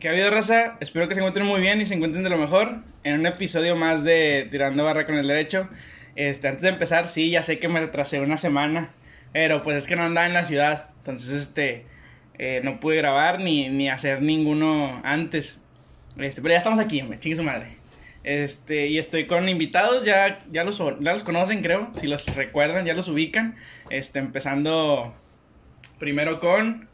[0.00, 0.78] ¿Qué ha habido, raza?
[0.80, 3.76] Espero que se encuentren muy bien y se encuentren de lo mejor en un episodio
[3.76, 5.68] más de Tirando Barra con el Derecho.
[6.16, 8.88] Este, antes de empezar, sí, ya sé que me retrasé una semana,
[9.34, 11.84] pero pues es que no andaba en la ciudad, entonces este,
[12.38, 15.60] eh, no pude grabar ni, ni hacer ninguno antes.
[16.16, 17.76] Este, pero ya estamos aquí, me chingue su madre.
[18.24, 22.86] Este, y estoy con invitados, ya, ya, los, ya los conocen, creo, si los recuerdan,
[22.86, 23.56] ya los ubican.
[23.90, 25.12] Este, empezando
[25.98, 26.88] primero con...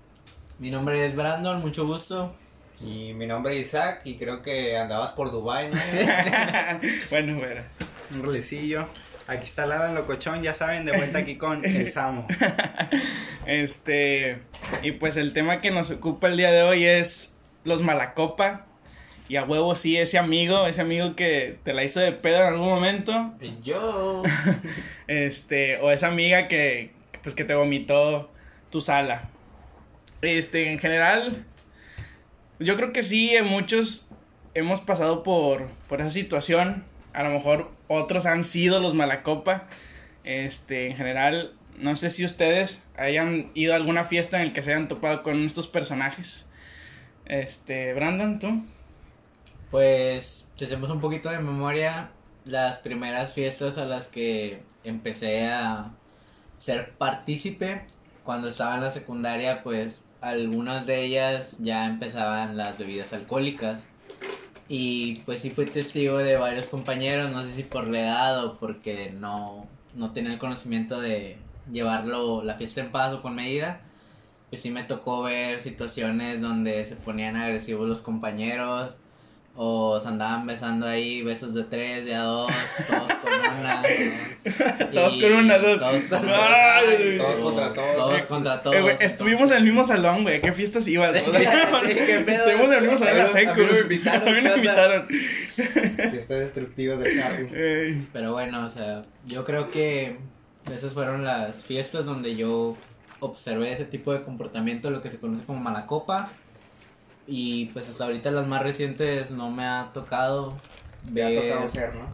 [0.59, 2.35] Mi nombre es Brandon, mucho gusto.
[2.81, 5.77] Y mi nombre es Isaac y creo que andabas por Dubai, ¿no?
[7.11, 7.63] bueno, bueno.
[8.11, 8.89] Un rolecillo.
[9.29, 12.29] Aquí está Lara Locochón, ya saben, de vuelta aquí con el Samo.
[13.47, 14.39] este,
[14.83, 17.35] y pues el tema que nos ocupa el día de hoy es
[17.65, 18.67] los Malacopa.
[19.29, 22.47] Y a huevo sí, ese amigo, ese amigo que te la hizo de pedo en
[22.47, 23.35] algún momento.
[23.63, 24.23] Yo.
[25.09, 26.93] este, o esa amiga que,
[27.25, 28.31] pues que te vomitó
[28.71, 29.31] tu sala.
[30.23, 31.45] Este, en general,
[32.59, 34.09] yo creo que sí, muchos
[34.55, 36.85] hemos pasado por, por esa situación.
[37.13, 39.69] A lo mejor otros han sido los Malacopa.
[40.25, 44.63] Este, en general, no sé si ustedes hayan ido a alguna fiesta en el que
[44.63, 46.47] se hayan topado con estos personajes.
[47.27, 48.65] Este, Brandon, ¿tú?
[49.71, 52.11] Pues, si hacemos un poquito de memoria,
[52.45, 55.91] las primeras fiestas a las que empecé a
[56.59, 57.83] ser partícipe
[58.25, 63.83] cuando estaba en la secundaria, pues algunas de ellas ya empezaban las bebidas alcohólicas.
[64.69, 68.59] Y pues sí fui testigo de varios compañeros, no sé si por la edad o
[68.59, 71.39] porque no, no tenía el conocimiento de
[71.71, 73.81] llevarlo la fiesta en paz o con medida.
[74.51, 78.97] Pues sí me tocó ver situaciones donde se ponían agresivos los compañeros,
[79.59, 82.51] o se andaban besando ahí, besos de tres, de a dos,
[82.89, 83.83] todos con una.
[84.93, 85.79] todos con una, dos.
[85.79, 87.97] Todos, Ay, todos contra todos.
[87.97, 88.77] Todos contra todos.
[88.77, 90.41] Eh, güey, estuvimos en el mismo salón, güey.
[90.41, 91.17] ¿Qué fiestas ibas?
[91.27, 92.45] O sea, Sí, qué pedo.
[92.47, 93.73] Estuvimos en el mismo salón en la A mí no secu.
[93.73, 95.07] me invitaron, A mí no me invitaron.
[96.11, 97.47] Fiesta destructiva del carro.
[97.55, 98.07] Ey.
[98.13, 100.19] Pero bueno, o sea, yo creo que
[100.75, 102.77] esas fueron las fiestas donde yo
[103.21, 106.31] observé ese tipo de comportamiento, lo que se conoce como mala copa.
[107.27, 110.57] Y pues hasta ahorita las más recientes no me ha tocado
[111.11, 112.07] Me ha ver- tocado ser, ¿no?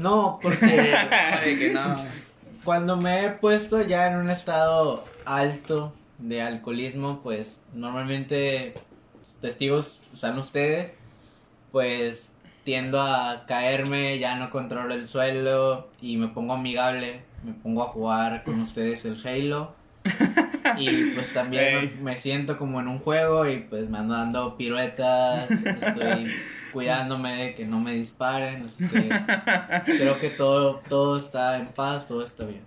[0.00, 0.64] No, porque
[1.44, 2.04] De que no.
[2.64, 8.74] cuando me he puesto ya en un estado alto de alcoholismo, pues normalmente
[9.40, 10.92] testigos son ustedes,
[11.72, 12.28] pues
[12.64, 17.86] tiendo a caerme, ya no controlo el suelo y me pongo amigable, me pongo a
[17.88, 19.74] jugar con ustedes el Halo.
[20.78, 25.50] Y pues también me siento como en un juego y pues me ando dando piruetas,
[25.50, 26.32] estoy
[26.72, 29.08] cuidándome de que no me disparen, así que
[29.84, 32.62] creo que todo, todo está en paz, todo está bien.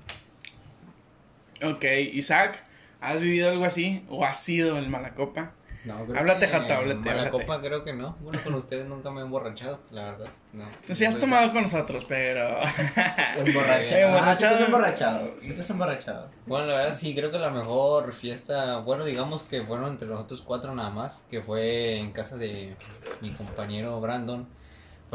[1.64, 2.64] Ok, Isaac,
[3.02, 4.04] ¿has vivido algo así?
[4.10, 5.52] ¿O has sido el Malacopa?
[5.86, 7.30] No, creo Háblate, que Jato, háblate, háblate.
[7.30, 8.16] copa creo que no.
[8.22, 10.28] Bueno, con ustedes nunca me he emborrachado, la verdad.
[10.54, 10.66] No.
[10.88, 12.58] No sé, has tomado con nosotros, pero.
[13.38, 14.18] Emborrachado.
[14.18, 14.66] Ah, sí te has Emborrachado.
[14.66, 15.32] emborrachado.
[15.42, 16.30] Sí te has emborrachado.
[16.46, 20.42] Bueno, la verdad sí, creo que la mejor fiesta, bueno, digamos que fueron entre nosotros
[20.42, 22.76] cuatro nada más, que fue en casa de
[23.22, 24.48] mi compañero Brandon.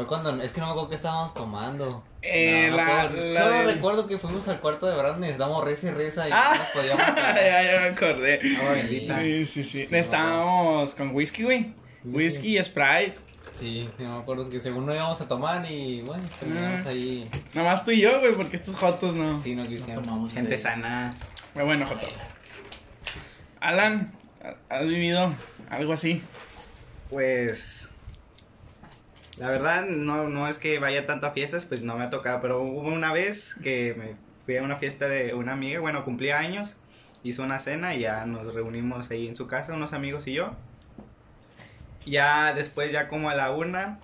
[0.01, 2.03] Fue cuando, es que no me acuerdo qué estábamos tomando.
[2.23, 5.89] Eh, No, la- la Solo recuerdo que fuimos al cuarto de Brandon y estábamos reza
[5.89, 8.39] y reza y Ah, no nos podíamos ya, ya me acordé.
[8.75, 9.19] Bendita.
[9.21, 9.85] Sí, sí, sí.
[9.85, 11.73] Sí, Estábamos con whisky, güey.
[12.03, 13.15] Whisky y Sprite.
[13.53, 16.89] Sí, sí, me acuerdo que según no íbamos a tomar y bueno, terminamos Ah.
[16.89, 17.29] ahí.
[17.53, 19.39] Nomás tú y yo, güey, porque estos jotos no.
[19.39, 20.03] Sí, no No quisieron.
[20.03, 21.13] tomamos Gente sana.
[21.53, 22.07] Pero bueno, joto.
[23.59, 24.11] Alan,
[24.67, 25.33] ¿has vivido
[25.69, 26.23] algo así?
[27.09, 27.80] Pues.
[29.41, 32.41] La verdad, no, no es que vaya tanto a fiestas, pues no me ha tocado.
[32.41, 34.13] Pero hubo una vez que me
[34.45, 36.75] fui a una fiesta de una amiga, bueno, cumplía años,
[37.23, 40.51] hizo una cena y ya nos reunimos ahí en su casa, unos amigos y yo.
[42.05, 43.97] Ya después, ya como a la una,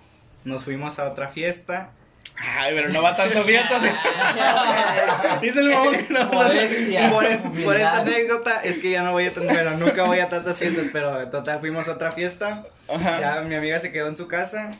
[0.44, 1.90] nos fuimos a otra fiesta.
[2.36, 3.82] Ay, pero no va tanto fiestas.
[5.40, 6.24] Dice el mamón que no.
[6.32, 10.02] Modestia, Por, es- por esta anécdota es que ya no voy a tan- bueno, nunca
[10.04, 12.64] voy a tantas fiestas, pero total fuimos a otra fiesta.
[12.92, 13.20] Ajá.
[13.20, 14.76] Ya mi amiga se quedó en su casa.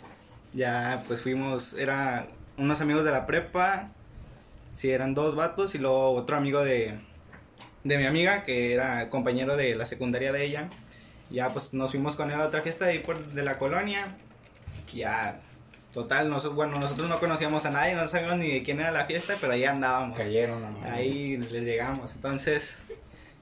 [0.58, 2.26] Ya pues fuimos, era
[2.56, 3.92] unos amigos de la prepa.
[4.74, 6.98] Sí, eran dos vatos y luego otro amigo de,
[7.84, 10.68] de mi amiga que era compañero de la secundaria de ella.
[11.30, 14.16] Ya pues nos fuimos con él a otra fiesta de ahí por de la colonia.
[14.92, 15.38] Ya,
[15.92, 19.04] total, nos, bueno, nosotros no conocíamos a nadie, no sabíamos ni de quién era la
[19.04, 20.18] fiesta, pero ahí andábamos.
[20.18, 20.90] Cayeron, ¿no?
[20.90, 22.14] Ahí les llegamos.
[22.16, 22.78] Entonces,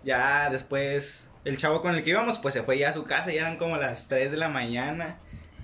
[0.05, 3.33] ya después, el chavo con el que íbamos, pues se fue ya a su casa,
[3.33, 5.17] ya eran como las 3 de la mañana.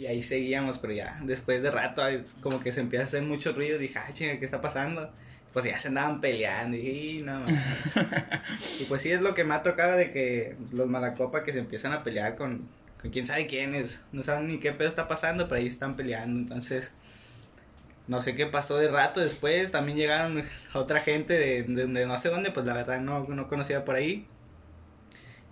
[0.03, 2.03] Y ahí seguíamos, pero ya después de rato,
[2.41, 3.79] como que se empieza a hacer mucho ruido.
[3.79, 5.11] Dije, ah, chinga, ¿qué está pasando?
[5.53, 6.77] Pues ya se andaban peleando.
[6.77, 7.39] Y dije, "Y, no.
[7.41, 7.61] mames".
[8.81, 11.59] y pues sí es lo que me ha tocado de que los malacopa que se
[11.61, 12.69] empiezan a pelear con,
[13.01, 14.01] con quién sabe quiénes.
[14.13, 16.39] No saben ni qué pedo está pasando, pero ahí están peleando.
[16.41, 16.91] Entonces,
[18.09, 19.71] no sé qué pasó de rato después.
[19.71, 20.43] También llegaron
[20.75, 23.95] otra gente de, de- de no sé dónde, pues la verdad no, no conocía por
[23.95, 24.27] ahí.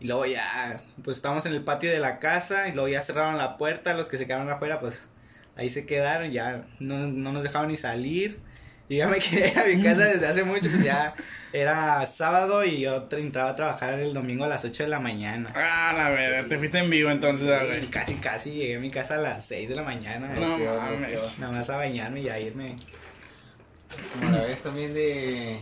[0.01, 3.37] Y luego ya, pues estábamos en el patio de la casa y luego ya cerraron
[3.39, 3.95] la puerta.
[3.95, 5.07] Los que se quedaron afuera, pues
[5.57, 6.31] ahí se quedaron.
[6.33, 8.41] Ya no, no nos dejaban ni salir.
[8.89, 11.15] Y ya me quedé a mi casa desde hace mucho, pues ya
[11.53, 14.99] era sábado y yo tra- entraba a trabajar el domingo a las 8 de la
[14.99, 15.49] mañana.
[15.55, 17.83] Ah, la verdad, te fuiste en vivo entonces, güey.
[17.87, 20.29] Casi, casi llegué a mi casa a las 6 de la mañana.
[20.35, 21.39] No mames.
[21.39, 22.75] Nada más a bañarme y a irme.
[24.19, 25.61] Como la vez también de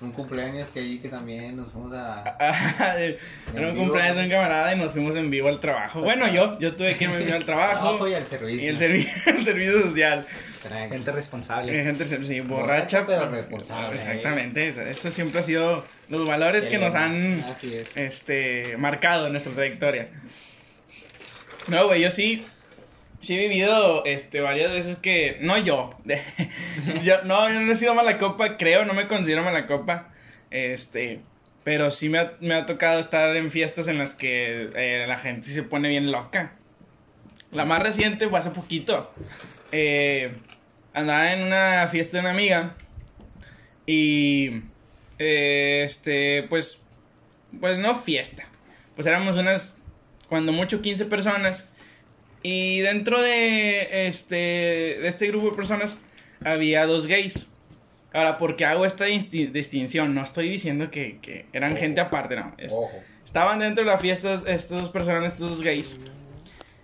[0.00, 2.22] un cumpleaños que ahí que también nos fuimos a...
[3.54, 6.00] Era un cumpleaños de un camarada y nos fuimos en vivo al trabajo.
[6.02, 8.64] Bueno, yo, yo tuve que irme en vivo al trabajo y al servicio.
[8.64, 10.26] y el, servi- el servicio social.
[10.62, 10.90] Tranqui.
[10.94, 11.72] Gente Eh, responsable.
[11.84, 13.96] gente sí, borracha, Borracha, pero responsable.
[13.96, 17.96] Exactamente, eso, eso siempre ha sido los valores que nos han Así es.
[17.96, 20.08] este, marcado en nuestra trayectoria.
[21.68, 22.46] No, güey, yo sí,
[23.20, 25.94] sí he vivido este, varias veces que, no yo,
[27.02, 30.08] yo no, yo no he sido mala copa, creo, no me considero mala copa,
[30.50, 31.20] este,
[31.64, 35.18] pero sí me ha, me ha tocado estar en fiestas en las que eh, la
[35.18, 36.52] gente se pone bien loca.
[37.50, 39.12] La más reciente fue hace poquito.
[39.72, 40.32] Eh,
[40.92, 42.74] andaba en una fiesta de una amiga
[43.86, 44.62] y
[45.18, 46.80] eh, este pues
[47.60, 48.44] pues no fiesta.
[48.94, 49.78] Pues éramos unas
[50.28, 51.68] cuando mucho 15 personas
[52.42, 55.98] y dentro de este de este grupo de personas
[56.44, 57.46] había dos gays.
[58.12, 60.14] Ahora, ¿por qué hago esta disti- distinción?
[60.14, 62.54] No estoy diciendo que, que eran gente aparte, no.
[62.58, 62.90] Es- Ojo.
[63.24, 65.98] Estaban dentro de la fiesta estas dos personas, estos dos gays.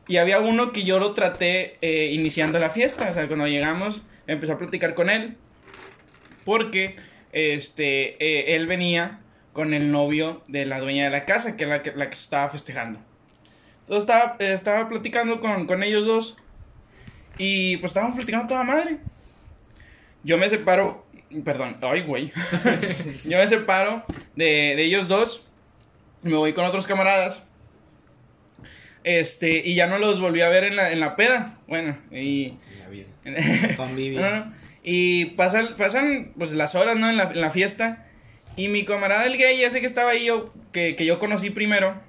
[0.06, 3.08] Y había uno que yo lo traté eh, iniciando la fiesta.
[3.08, 5.36] O sea, cuando llegamos, empecé a platicar con él.
[6.44, 6.96] Porque
[7.32, 9.20] este, eh, él venía
[9.54, 12.14] con el novio de la dueña de la casa, que es la que, la que
[12.14, 13.00] estaba festejando.
[13.84, 16.36] Entonces estaba, estaba platicando con, con ellos dos.
[17.36, 18.98] Y pues estábamos platicando toda madre.
[20.22, 21.04] Yo me separo.
[21.44, 22.32] Perdón, ay, güey.
[23.24, 24.04] yo me separo
[24.36, 24.44] de,
[24.76, 25.46] de ellos dos.
[26.22, 27.42] Me voy con otros camaradas.
[29.02, 31.58] Este, y ya no los volví a ver en la, en la peda.
[31.68, 32.54] Bueno, y.
[32.72, 33.06] En la vida.
[33.76, 34.20] Convivio.
[34.20, 34.52] No, no.
[34.82, 37.10] Y pasan, pasan pues las horas, ¿no?
[37.10, 38.06] En la, en la fiesta.
[38.56, 42.00] Y mi camarada el gay, ese que estaba ahí, yo, que, que yo conocí primero,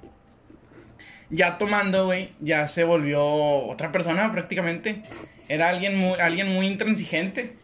[1.29, 5.01] ya tomando, güey, ya se volvió otra persona prácticamente.
[5.47, 7.55] Era alguien muy, alguien muy intransigente.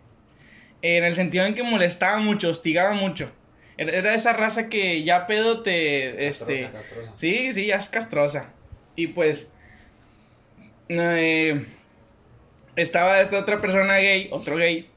[0.84, 3.32] En el sentido en que molestaba mucho, hostigaba mucho.
[3.78, 6.28] Era, era esa raza que ya pedo te...
[6.28, 7.14] Este, Castrosa.
[7.20, 8.50] Sí, sí, ya es castrosa.
[8.96, 9.52] Y pues.
[10.90, 11.66] eh,
[12.76, 14.90] estaba esta otra persona gay, otro gay.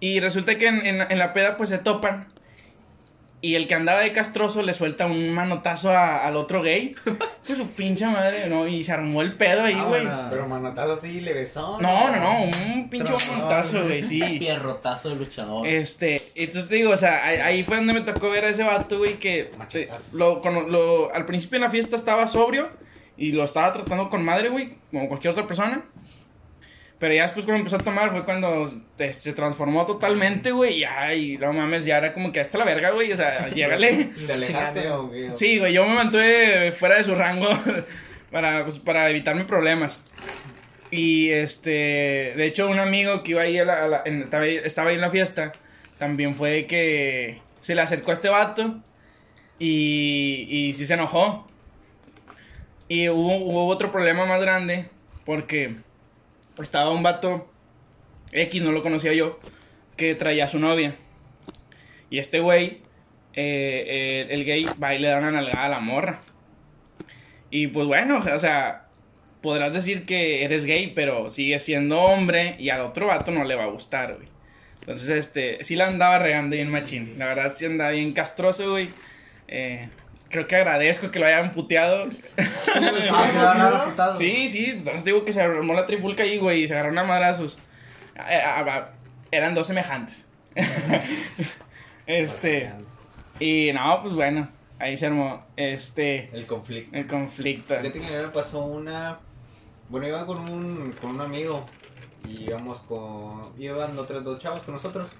[0.00, 2.28] Y resulta que en, en la- en la peda pues se topan.
[3.40, 6.94] Y el que andaba de castroso le suelta un manotazo a- al otro gay.
[7.46, 8.68] Pues su pinche madre, ¿no?
[8.68, 10.04] Y se armó el pedo ahí, güey.
[10.04, 10.26] Vámonos.
[10.30, 11.80] Pero manotazo así, le besó.
[11.80, 14.20] No, no, no, un pinche manotazo, güey, sí.
[14.38, 15.66] Pierrotazo de luchador.
[15.66, 18.64] Este, entonces te digo, o sea, ahí, ahí fue donde me tocó ver a ese
[18.64, 22.68] vato, güey, que te- lo, con- lo- al principio en la fiesta estaba sobrio
[23.16, 25.84] y lo estaba tratando con madre, güey, como cualquier otra persona.
[26.98, 28.66] Pero ya después cuando empezó a tomar fue cuando
[29.12, 32.90] se transformó totalmente, güey, y ay, no mames, ya era como que hasta la verga,
[32.90, 34.10] güey, o sea, llégale.
[34.26, 35.04] ¿Te alejaste Chingando.
[35.04, 35.30] o qué?
[35.34, 37.48] Sí, güey, yo me mantuve fuera de su rango
[38.32, 40.02] para, pues, para evitarme problemas.
[40.90, 41.70] Y este,
[42.36, 44.88] de hecho, un amigo que iba ahí, a la- a la- en- estaba, ahí, estaba
[44.90, 45.52] ahí en la fiesta,
[45.98, 48.76] también fue de que se le acercó a este vato
[49.60, 51.46] y, y sí se enojó.
[52.88, 54.86] Y hubo, hubo otro problema más grande
[55.26, 55.76] porque
[56.62, 57.50] estaba un vato
[58.32, 59.38] X, no lo conocía yo,
[59.96, 60.96] que traía a su novia.
[62.10, 62.80] Y este güey,
[63.34, 66.20] eh, eh, el gay, va y le da una nalgada a la morra.
[67.50, 68.86] Y pues bueno, o sea,
[69.40, 73.54] podrás decir que eres gay, pero sigues siendo hombre y al otro vato no le
[73.54, 74.28] va a gustar, güey.
[74.80, 77.18] Entonces, este, sí la andaba regando bien machín.
[77.18, 78.88] La verdad, sí andaba bien castroso, güey.
[79.46, 79.88] Eh,
[80.28, 82.08] creo que agradezco que lo hayan puteado.
[84.18, 87.04] Sí, sí, entonces digo que se armó la trifulca ahí, güey, y se agarraron a
[87.04, 87.58] madrazos.
[89.30, 90.26] Eran dos semejantes.
[92.06, 92.72] este,
[93.38, 96.96] y no, pues bueno, ahí se armó este El conflicto.
[96.96, 97.74] el conflicto.
[97.76, 99.18] Fíjate que me pasó una.
[99.88, 101.64] Bueno, iba con un, con un amigo.
[102.26, 103.52] Y íbamos con.
[103.58, 105.16] Iban otros dos chavos con nosotros.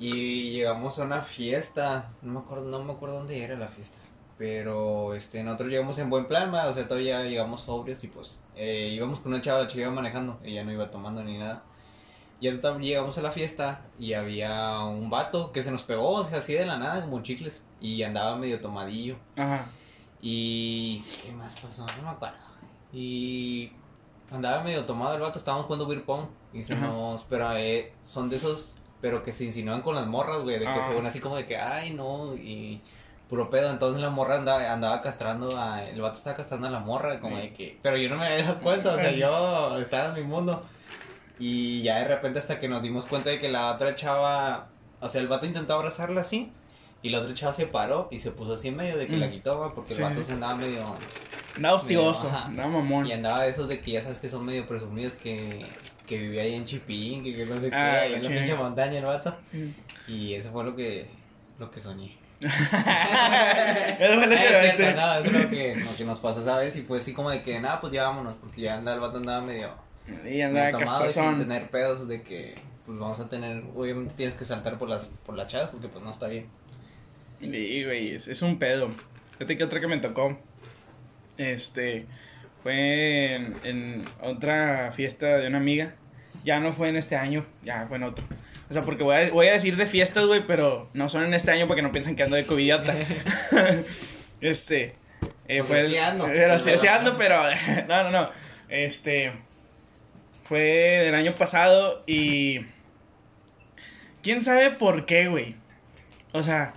[0.00, 2.10] Y llegamos a una fiesta.
[2.22, 3.98] No me acuerdo, no me acuerdo dónde era la fiesta.
[4.38, 8.40] Pero este, nosotros llegamos en buen plan, ma, o sea, todavía llegamos sobrios y pues
[8.56, 11.62] eh, íbamos con una chava, la chica iba manejando, ella no iba tomando ni nada.
[12.40, 16.24] Y ahorita llegamos a la fiesta y había un vato que se nos pegó, o
[16.24, 19.16] sea, así de la nada, como chicles, y andaba medio tomadillo.
[19.36, 19.66] Ajá.
[20.22, 21.04] Y.
[21.22, 21.84] ¿Qué más pasó?
[21.98, 22.38] No me acuerdo.
[22.94, 23.72] Y.
[24.30, 26.26] Andaba medio tomado el vato, estábamos jugando beer pong.
[26.54, 26.86] Y se Ajá.
[26.86, 27.24] nos.
[27.24, 28.74] Pero eh, son de esos.
[29.00, 30.58] Pero que se insinúan con las morras, güey.
[30.58, 30.86] De que Ah.
[30.88, 32.34] se ven así como de que, ay, no.
[32.34, 32.80] Y.
[33.28, 33.70] Puro pedo.
[33.70, 35.84] Entonces la morra andaba, andaba castrando a.
[35.84, 37.78] El vato estaba castrando a la morra, como de que.
[37.82, 40.62] Pero yo no me había dado cuenta, o sea, yo estaba en mi mundo.
[41.38, 44.66] Y ya de repente hasta que nos dimos cuenta de que la otra chava,
[45.00, 46.52] o sea, el vato intentó abrazarla así.
[47.02, 49.20] Y la otra chava se paró y se puso así en medio de que Mm.
[49.20, 50.24] la quitó, güey, porque Sí, el vato sí.
[50.24, 50.96] se andaba medio...
[51.56, 53.06] Andaba hostigoso, andaba mamón.
[53.06, 55.66] Y andaba de esos de que ya sabes que son medio presumidos que,
[56.06, 58.34] que vivía ahí en Chipín, que, que no sé qué, Ah, ahí en la sí.
[58.34, 59.34] pinche montaña el vato.
[59.50, 59.74] Sí.
[60.08, 61.08] Y eso fue lo que,
[61.58, 62.16] lo que soñé.
[62.40, 66.18] Eso fue lo Ah, que es cierto, no, eso es lo que, lo que nos
[66.20, 66.74] pasó, ¿sabes?
[66.76, 69.18] Y fue así como de que, nada, pues ya vámonos, porque ya anda, el vato
[69.18, 69.70] andaba medio...
[70.24, 74.14] Y andaba medio tomado y sin tener pedos de que pues vamos a tener obviamente
[74.16, 76.46] tienes que saltar por las por las chavas porque pues no está bien
[77.40, 78.90] Sí, güey, es, es un pedo.
[79.32, 80.38] Fíjate que otra que me tocó.
[81.38, 82.06] Este.
[82.62, 85.94] Fue en, en otra fiesta de una amiga.
[86.44, 88.24] Ya no fue en este año, ya fue en otro.
[88.68, 91.34] O sea, porque voy a, voy a decir de fiestas, güey, pero no son en
[91.34, 92.94] este año porque no piensan que ando de covidiota.
[94.40, 94.92] este.
[95.48, 96.26] Eh, Pues fue ando.
[96.26, 97.42] Pero sí, ando, pero.
[97.88, 98.30] No, no, no.
[98.68, 99.32] Este.
[100.44, 102.60] Fue del año pasado y.
[104.22, 105.56] ¿Quién sabe por qué, güey?
[106.32, 106.74] O sea,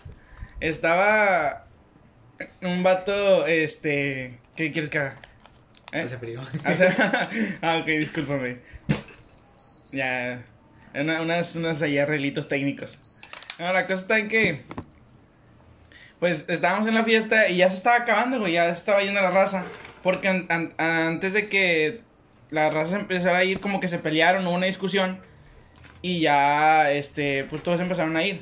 [0.60, 1.66] estaba
[2.62, 4.38] un vato, este...
[4.56, 5.16] ¿Qué quieres que haga?
[5.92, 6.02] ¿Eh?
[6.02, 6.42] Hace frío.
[7.62, 8.58] Ah, ok, discúlpame.
[9.92, 10.44] Ya,
[10.96, 13.00] una- unas, unos ahí arreglitos técnicos.
[13.60, 14.64] No, la cosa está en que...
[16.20, 19.22] Pues estábamos en la fiesta y ya se estaba acabando, güey, ya se estaba yendo
[19.22, 19.66] la raza.
[20.02, 22.02] Porque an- an- antes de que
[22.50, 25.20] la raza empezara a ir, como que se pelearon, hubo una discusión.
[26.02, 28.42] Y ya, este, pues todos empezaron a ir.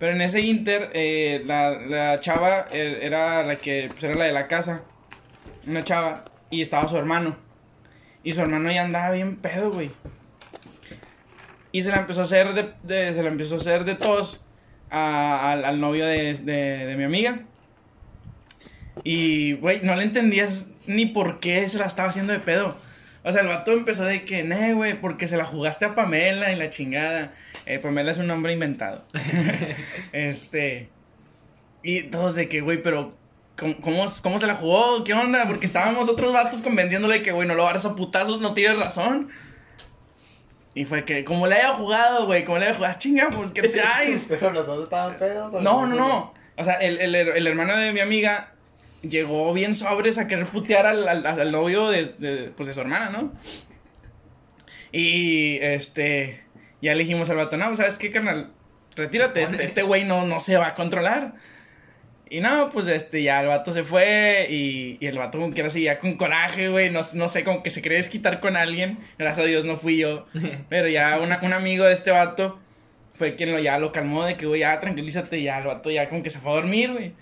[0.00, 4.24] Pero en ese inter, eh, la, la chava eh, era la que, pues era la
[4.24, 4.82] de la casa.
[5.66, 6.24] Una chava.
[6.50, 7.36] Y estaba su hermano.
[8.24, 9.92] Y su hermano ya andaba bien pedo, güey.
[11.70, 14.44] Y se la empezó a hacer de, de- se la empezó a hacer de tos
[14.90, 17.40] a- al, al novio de, de- de mi amiga.
[19.04, 22.74] Y, güey, no le entendías ni por qué se la estaba haciendo de pedo.
[23.22, 26.52] O sea, el vato empezó de que, nee, güey, porque se la jugaste a Pamela
[26.52, 27.34] y la chingada.
[27.66, 29.04] Eh, Pamela es un nombre inventado.
[30.12, 30.88] este.
[31.82, 33.14] Y todos de que, güey, pero.
[33.56, 35.04] ¿cómo, cómo, cómo se la jugó?
[35.04, 35.46] ¿Qué onda?
[35.46, 38.78] Porque estábamos otros vatos convenciéndole de que, güey, no lo agarras a putazos, no tienes
[38.78, 39.28] razón.
[40.74, 43.62] Y fue que, como le haya jugado, güey, como le haya jugado, chinga, pues, ¿qué
[43.68, 44.24] traes?
[44.28, 46.34] pero los dos estaban pedos ¿o No, no, no.
[46.56, 48.54] O sea, el, el, el hermano de mi amiga
[49.02, 52.80] llegó bien sobres a querer putear al, al, al novio de, de, pues, de su
[52.80, 53.32] hermana, ¿no?
[54.92, 56.42] Y, este,
[56.82, 58.52] ya le dijimos al vato, no, ¿sabes qué, carnal?
[58.96, 61.34] Retírate, este, este güey no, no se va a controlar.
[62.28, 65.60] Y no, pues, este, ya el vato se fue y, y el vato como que
[65.60, 68.56] era así, ya con coraje, güey, no, no sé, como que se quería desquitar con
[68.56, 68.98] alguien.
[69.18, 70.26] Gracias a Dios no fui yo.
[70.68, 72.58] Pero ya una- un amigo de este vato
[73.14, 76.08] fue quien lo, ya lo calmó de que, güey, ya tranquilízate, ya el vato ya
[76.08, 77.12] como que se fue a dormir, güey.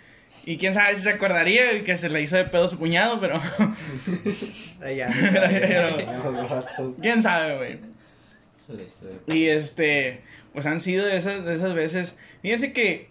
[0.45, 3.35] Y quién sabe si se acordaría que se le hizo de pedo su cuñado, pero...
[4.83, 5.09] Allá.
[5.69, 7.79] pero- quién sabe, güey.
[9.27, 12.17] Y este, pues han sido de esas, de esas veces.
[12.43, 13.09] Fíjense que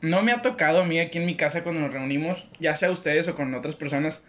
[0.00, 2.90] no me ha tocado a mí aquí en mi casa cuando nos reunimos, ya sea
[2.90, 4.22] ustedes o con otras personas,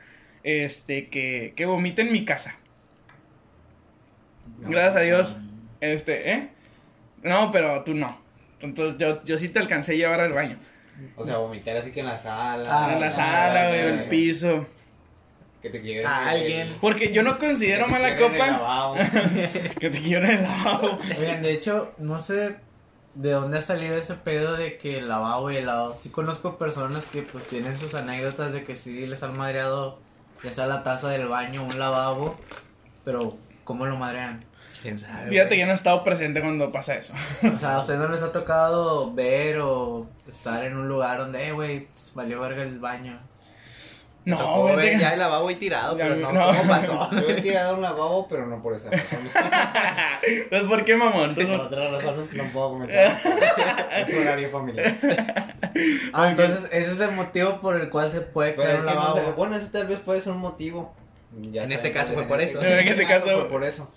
[0.44, 2.58] este, que, que vomiten en mi casa.
[4.60, 5.38] Gracias a Dios.
[5.82, 6.50] Este, ¿eh?
[7.24, 8.22] No, pero tú no.
[8.62, 10.58] Entonces, yo, yo sí te alcancé a llevar al baño.
[11.16, 14.00] O sea vomitar así que en la sala Ah, en la sala, güey, que- en
[14.00, 14.66] el piso.
[15.62, 16.75] que te quieren A alguien.
[16.80, 18.94] Porque yo no considero mala copa
[19.80, 21.00] que te quiero en el lavabo.
[21.20, 22.58] Oigan, de hecho, no sé
[23.16, 25.94] de dónde ha salido ese pedo de que el lavabo y el lavabo.
[25.96, 30.00] Sí conozco personas que pues tienen sus anécdotas de que sí les han madreado
[30.44, 32.36] ya sea la taza del baño, un lavabo,
[33.04, 34.42] pero ¿cómo lo madrean?
[34.86, 35.60] Quién sabe Fíjate que güey.
[35.62, 37.13] yo no he estado presente cuando pasa eso.
[37.56, 41.48] O sea, ¿a ustedes no les ha tocado ver o estar en un lugar donde,
[41.48, 43.18] eh, güey, valió verga el baño?
[44.25, 46.48] No, Tocó fíjate ver que- ya el lavabo y tirado, Ya, pero no, no.
[46.48, 47.10] ¿cómo pasó?
[47.12, 49.20] yo he tirado un lavabo pero no por esa razón
[50.50, 51.36] Pues, ¿por qué, mamón?
[51.36, 53.15] Por no- otras razones que no puedo comentar
[53.98, 54.96] es un horario familiar
[56.13, 58.84] Ah, entonces ese es el motivo por el cual se puede es un que no
[58.84, 59.13] lavabo.
[59.15, 60.96] sé, bueno, eso tal vez puede ser un motivo.
[61.51, 62.63] Ya En saben, este caso pues, fue por eso.
[62.63, 63.92] En este caso- fue por eso.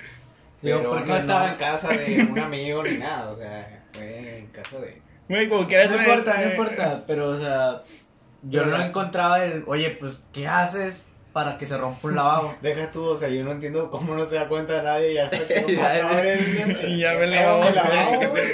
[0.62, 3.85] Digo, Pero porque no estaba no- en casa de un amigo ni nada, o sea,
[3.93, 5.00] fue en casa de...
[5.29, 5.91] Güey, como quieras.
[5.91, 7.83] No importa, no importa, pero o sea,
[8.43, 12.55] yo Pero no encontraba el, oye, pues, ¿qué haces para que se rompa un lavabo?
[12.62, 15.19] Deja tú, o sea, yo no entiendo cómo no se da cuenta de nadie y
[15.19, 18.45] hasta que Ya, abre el y ya me lavabo, güey.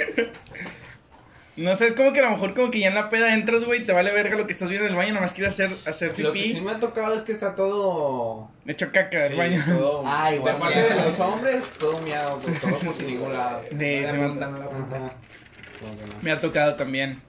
[1.57, 3.63] No sé, es como que a lo mejor como que ya en la peda entras,
[3.63, 6.09] güey, te vale verga lo que estás viendo en el baño, nomás quieres hacer, hacer
[6.19, 6.61] Lo que sí pipí.
[6.65, 8.49] me ha tocado es que está todo.
[8.65, 9.63] De hecho, caca el sí, baño.
[9.65, 13.31] todo Ah, igual de parte de los hombres, todo miado, pues, todo por sin ningún
[13.33, 13.61] lado.
[13.69, 15.11] Sí, No se me- no no.
[16.21, 17.21] Me ha tocado también.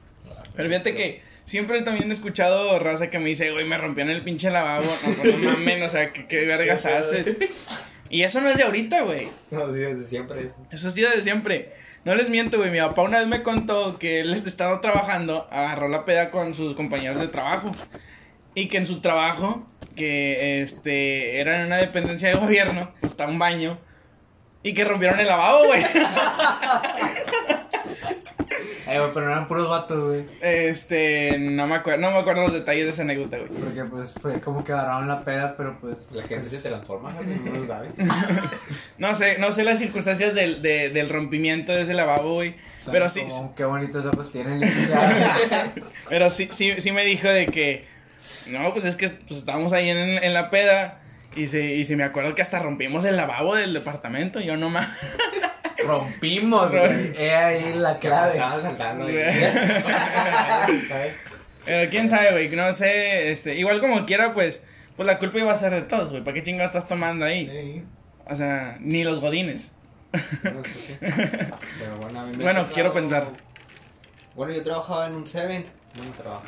[0.57, 4.23] Pero fíjate que siempre también he escuchado raza que me dice, güey, me rompían el
[4.23, 4.87] pinche lavabo.
[5.07, 7.37] No, pues, no mamen, o sea, ¿qué, qué vergas haces?
[8.09, 9.29] Y eso no es de ahorita, güey.
[9.51, 10.53] No, sí, desde siempre es.
[10.71, 11.86] Eso es de siempre.
[12.07, 12.71] No les miento, güey.
[12.71, 16.77] Mi papá una vez me contó que él estaba trabajando, agarró la peda con sus
[16.77, 17.73] compañeros de trabajo.
[18.55, 23.41] Y que en su trabajo, que este era en una dependencia de gobierno, está un
[23.41, 23.81] baño.
[24.63, 25.83] Y que rompieron el lavabo, güey.
[28.89, 30.25] Eh, güey, pero eran puros vatos, güey.
[30.41, 33.49] Este, no me acuerdo, no me acuerdo los detalles de esa anécdota, güey.
[33.51, 35.99] Porque pues fue como que agarraron la peda, pero pues.
[36.13, 37.89] La gente se transforma, no lo sabe.
[38.99, 42.55] No sé, no sé las circunstancias del, de- del rompimiento de ese lavabo, güey.
[42.91, 44.61] Pero sí, como, Qué bonitos ojos tienen.
[46.09, 47.85] pero sí, sí, sí me dijo de que,
[48.47, 51.01] no, pues es que pues, estábamos ahí en, en la peda
[51.35, 54.41] y se, y se me acuerdo que hasta rompimos el lavabo del departamento.
[54.41, 54.89] Yo no más.
[55.87, 57.13] Rompimos, güey.
[57.17, 58.33] He ahí la clave.
[58.33, 59.07] Estaban saltando.
[61.67, 64.63] Pero quién sabe, güey, no sé, este, igual como quiera, pues,
[64.97, 66.23] pues la culpa iba a ser de todos, güey.
[66.23, 67.49] ¿Para qué chingados estás tomando ahí?
[67.51, 67.85] Sí.
[68.29, 69.73] O sea, ni los godines.
[70.13, 71.07] No sé qué.
[71.79, 73.29] Pero bueno, a mí me Bueno, quiero pensar.
[74.37, 75.67] Bueno, yo trabajaba en un Seven.
[75.97, 76.45] Bueno, trabajo,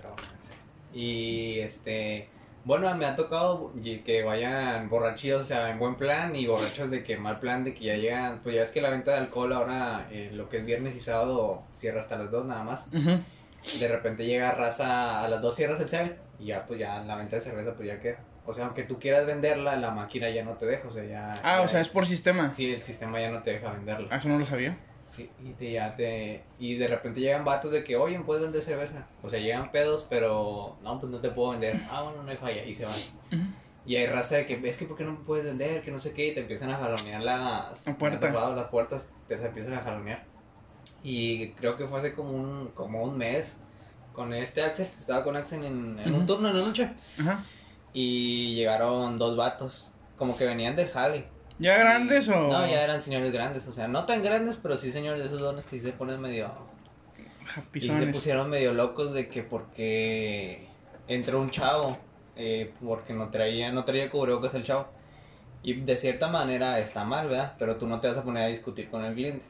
[0.00, 0.58] trabajo en Seven.
[0.94, 2.28] Y este.
[2.64, 3.72] Bueno, me ha tocado
[4.04, 7.72] que vayan borrachillos, o sea, en buen plan y borrachos de que mal plan, de
[7.74, 8.40] que ya llegan.
[8.42, 11.00] Pues ya es que la venta de alcohol ahora, eh, lo que es viernes y
[11.00, 12.86] sábado, cierra hasta las 2 nada más.
[12.90, 17.16] De repente llega raza, a las 2 cierras el Seven y ya, pues ya la
[17.16, 18.18] venta de cerveza, pues ya queda.
[18.46, 21.32] O sea, aunque tú quieras venderla, la máquina ya no te deja, o sea, ya.
[21.42, 22.50] Ah, ya- o sea, es por sistema.
[22.50, 24.08] Sí, el sistema ya no te deja venderla.
[24.10, 24.76] Ah, Eso no lo sabía.
[25.10, 28.62] Sí, y te, ya te, y de repente llegan vatos de que, oye, ¿puedes vender
[28.62, 29.04] cerveza?
[29.22, 31.80] O sea, llegan pedos, pero, no, pues no te puedo vender.
[31.90, 32.94] Ah, bueno, no hay falla, y se van.
[33.84, 35.82] Y hay raza de que, es que, ¿por qué no me puedes vender?
[35.82, 38.30] Que no sé qué, y te empiezan a jalonear las, La puerta.
[38.30, 40.24] me las puertas, te empiezan a jalonear.
[41.02, 43.56] Y creo que fue hace como un, como un mes
[44.12, 47.42] con este Axel, estaba con Axel en, en un turno en la noche, Ajá.
[47.92, 51.24] y llegaron dos vatos, como que venían del jale.
[51.60, 52.48] ¿Ya grandes o...?
[52.48, 55.40] No, ya eran señores grandes, o sea, no tan grandes, pero sí señores de esos
[55.40, 56.50] dones que sí se ponen medio...
[57.74, 60.68] Y se pusieron medio locos de que porque
[61.08, 61.98] entró un chavo,
[62.36, 64.88] eh, porque no traía, no traía cubrebocas el chavo.
[65.62, 67.54] Y de cierta manera está mal, ¿verdad?
[67.58, 69.44] Pero tú no te vas a poner a discutir con el cliente.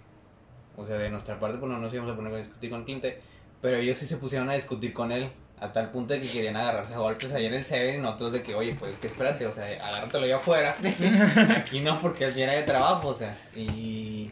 [0.77, 2.85] O sea, de nuestra parte, pues no nos íbamos a poner a discutir con el
[2.87, 3.21] cliente.
[3.61, 5.31] Pero ellos sí se pusieron a discutir con él.
[5.61, 8.33] A tal punto de que querían agarrarse a golpes ayer en el Seven y nosotros
[8.33, 10.77] de que, oye, pues que espérate, o sea, agárratelo allá afuera.
[11.57, 13.37] Aquí no, porque es día de trabajo, o sea.
[13.55, 14.31] Y,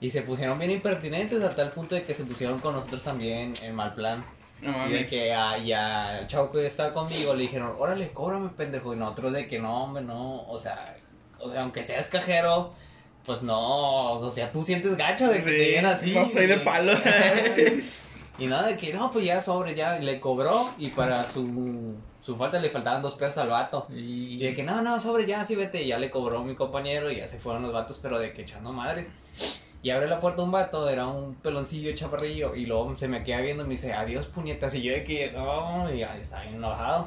[0.00, 3.54] y se pusieron bien impertinentes a tal punto de que se pusieron con nosotros también
[3.62, 4.22] en mal plan.
[4.60, 8.92] No Y de que a, y chavo que estaba conmigo le dijeron, órale, cóbrame, pendejo.
[8.92, 10.42] Y nosotros de que no, hombre, no.
[10.46, 10.84] O sea,
[11.40, 12.74] o sea aunque seas cajero,
[13.24, 14.12] pues no.
[14.20, 16.14] O sea, tú sientes gacho de que Sí, te digan así.
[16.14, 16.92] no soy de palo.
[18.38, 20.70] y nada, de que no, pues ya sobre, ya le cobró.
[20.78, 23.86] Y para su, su falta le faltaban dos pesos al vato.
[23.90, 25.82] Y de que no, no, sobre, ya sí vete.
[25.82, 28.42] Y ya le cobró mi compañero y ya se fueron los vatos, pero de que
[28.42, 29.08] echando madres.
[29.82, 32.56] Y abre la puerta un vato, era un peloncillo chaparrillo.
[32.56, 34.74] Y luego se me queda viendo y me dice, adiós puñetas.
[34.74, 37.06] Y yo de que no, y ya estaba bien enojado.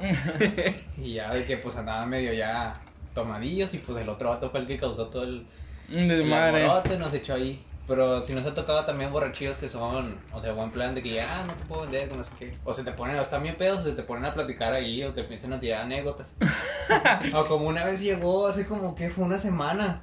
[0.98, 2.80] y ya de que pues andaba medio ya
[3.14, 3.74] tomadillos.
[3.74, 5.46] Y pues el otro vato fue el que causó todo el,
[5.90, 6.68] De el madre.
[6.98, 7.60] nos echó ahí.
[7.88, 11.14] Pero si nos ha tocado también borrachillos que son, o sea, buen plan de que
[11.14, 12.54] ya ah, no te puedo vender, no sé qué.
[12.66, 15.04] O se te ponen, o están bien pedos, o se te ponen a platicar ahí,
[15.04, 16.34] o te empiezan a tirar anécdotas.
[17.34, 20.02] o como una vez llegó, hace como que fue una semana,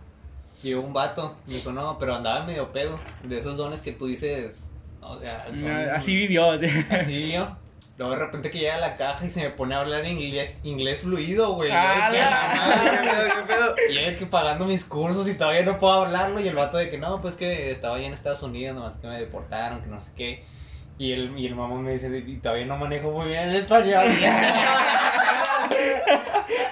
[0.63, 4.07] llegó un vato, y dijo, no, pero andaba medio pedo, de esos dones que tú
[4.07, 4.71] dices,
[5.03, 6.51] o sea, son- Así vivió.
[6.53, 6.67] así.
[6.91, 7.49] así yo.
[7.97, 10.59] Luego de repente que llega a la caja y se me pone a hablar inglés,
[10.65, 11.71] inglés fluido, güey.
[11.73, 12.11] "Ah,
[13.89, 16.41] y yo que pagando mis cursos y todavía no puedo hablarlo.
[16.41, 19.07] Y el vato de que no, pues que estaba allá en Estados Unidos, nomás que
[19.07, 20.45] me deportaron, que no sé qué.
[20.99, 24.07] Y el, y el mamón me dice, y todavía no manejo muy bien el español.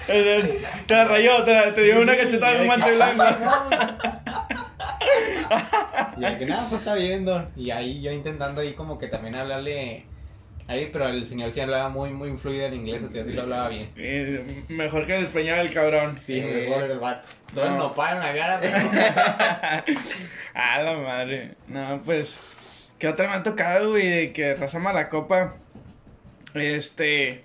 [0.05, 3.23] Te la rayó, te, te dio una cachetada con guante blanco.
[6.17, 7.49] Y de que nada, pues está viendo.
[7.55, 10.05] Y ahí yo intentando ahí como que también hablarle.
[10.67, 13.67] Ahí, pero el señor sí hablaba muy, muy fluido en inglés, así, así lo hablaba
[13.69, 13.89] bien.
[13.97, 16.17] Eh, Mejor que el español el cabrón.
[16.17, 17.27] Sí, Eh, mejor el vato.
[17.53, 17.77] No, no.
[17.77, 18.77] no para en la cara, pero...
[20.53, 21.51] A la madre.
[21.67, 22.39] No, pues.
[22.97, 24.07] ¿Qué otra me ha tocado, güey?
[24.09, 25.55] De que raza mala copa.
[26.53, 27.43] Este.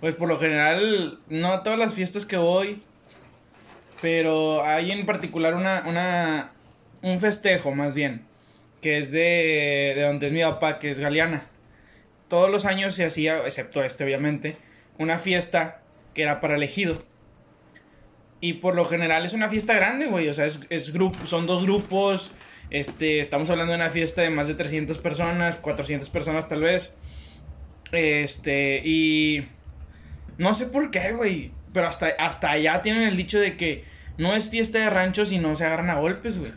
[0.00, 2.82] Pues por lo general, no a todas las fiestas que voy.
[4.00, 5.84] Pero hay en particular una.
[5.86, 6.50] una
[7.02, 8.26] un festejo, más bien.
[8.80, 11.44] que es de, de donde es mi papá, que es Galeana.
[12.28, 14.56] Todos los años se hacía, excepto este obviamente,
[14.98, 15.82] una fiesta
[16.14, 16.98] que era para elegido.
[18.40, 20.28] Y por lo general es una fiesta grande, güey.
[20.28, 22.32] O sea, es, es grupo, son dos grupos.
[22.70, 26.94] Este, estamos hablando de una fiesta de más de 300 personas, 400 personas tal vez.
[27.92, 29.46] Este, y
[30.36, 31.52] no sé por qué, güey.
[31.72, 33.84] Pero hasta, hasta allá tienen el dicho de que
[34.16, 36.52] no es fiesta de rancho si no se agarran a golpes, güey.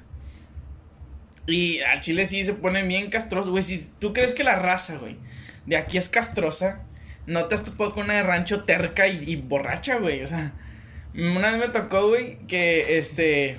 [1.47, 3.63] Y al chile sí se ponen bien castrosos, güey.
[3.63, 5.17] Si tú crees que la raza, güey,
[5.65, 6.81] de aquí es castrosa,
[7.27, 10.23] no te has topado con una de rancho terca y, y borracha, güey.
[10.23, 10.53] O sea,
[11.13, 13.57] una vez me tocó, güey, que este.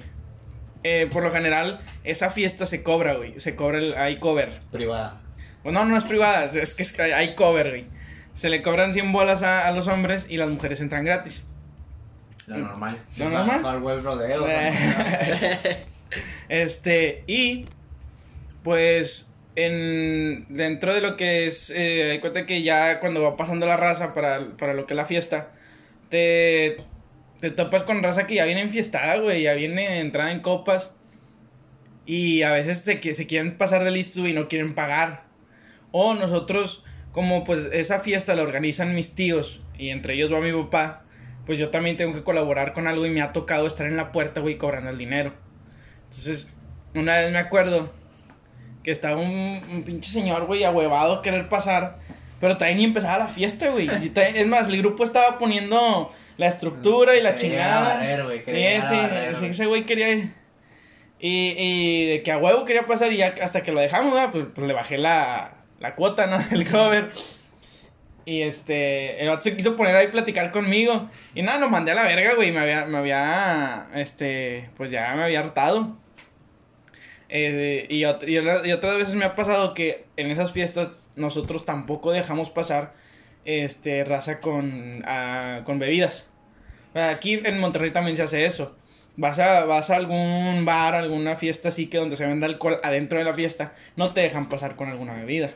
[0.84, 3.38] eh, por lo general, esa fiesta se cobra, güey.
[3.40, 3.94] Se cobra el.
[3.94, 4.60] Hay cover.
[4.72, 5.20] Privada.
[5.62, 7.86] Bueno, no, no es privada, es- que es- hay cover, güey.
[8.34, 11.44] Se le cobran 100 bolas a, a los hombres y las mujeres entran gratis.
[12.48, 12.96] Lo normal.
[13.18, 13.62] ¿Lo normal?
[14.02, 14.44] Rodeo.
[16.48, 17.66] Este, y
[18.62, 23.76] pues en dentro de lo que es, eh, cuenta que ya cuando va pasando la
[23.76, 25.50] raza para, para lo que es la fiesta,
[26.08, 26.78] te,
[27.40, 30.94] te topas con raza que ya viene enfiestada, güey, ya viene entrada en copas
[32.06, 35.24] y a veces se, se quieren pasar de listo y no quieren pagar.
[35.90, 40.52] O nosotros, como pues esa fiesta la organizan mis tíos y entre ellos va mi
[40.52, 41.04] papá,
[41.46, 44.12] pues yo también tengo que colaborar con algo y me ha tocado estar en la
[44.12, 45.34] puerta, güey, cobrando el dinero.
[46.04, 46.54] Entonces,
[46.94, 47.92] una vez me acuerdo
[48.82, 51.98] que estaba un, un pinche señor, güey, ahuevado a querer pasar,
[52.40, 53.86] pero todavía ni empezaba la fiesta, güey.
[53.86, 57.94] Y Es más, el grupo estaba poniendo la estructura y la chingada.
[57.94, 58.82] barrer, barrer,
[59.34, 59.50] sí, güey.
[59.50, 60.32] ese güey quería...
[61.24, 64.30] Y, y de que a huevo quería pasar y ya hasta que lo dejamos, ¿verdad?
[64.32, 66.38] Pues, pues le bajé la, la cuota, ¿no?
[66.50, 67.10] Del cover.
[68.24, 71.08] Y este, el vato se quiso poner ahí a platicar conmigo.
[71.34, 72.50] Y nada, lo mandé a la verga, güey.
[72.50, 75.96] Me había, me había, este, pues ya me había hartado.
[77.34, 81.08] Eh, y, ot- y, otra- y otras veces me ha pasado que en esas fiestas
[81.16, 82.92] nosotros tampoco dejamos pasar,
[83.46, 86.28] este, raza con, ah, con bebidas.
[86.94, 88.76] Aquí en Monterrey también se hace eso.
[89.16, 93.18] Vas a, vas a algún bar, alguna fiesta así que donde se vende alcohol adentro
[93.18, 95.52] de la fiesta, no te dejan pasar con alguna bebida.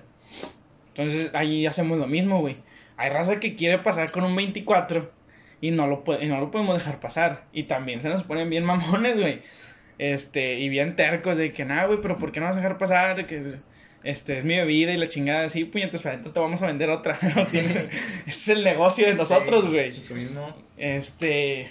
[0.94, 2.56] Entonces ahí hacemos lo mismo, güey.
[2.96, 5.10] Hay raza que quiere pasar con un 24
[5.60, 7.44] y no lo, y no lo podemos dejar pasar.
[7.52, 9.42] Y también se nos ponen bien mamones, güey.
[9.98, 12.78] Este, y bien tercos de que nada, güey, pero ¿por qué no vas a dejar
[12.78, 13.26] pasar?
[13.26, 13.56] Que
[14.04, 16.90] este es mi bebida y la chingada así, puñetas, para adentro te vamos a vender
[16.90, 17.18] otra.
[17.52, 17.88] Ese
[18.26, 19.92] es el negocio de nosotros, güey.
[20.76, 21.70] Este.